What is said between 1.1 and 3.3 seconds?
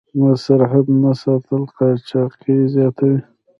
ساتل قاچاق زیاتوي.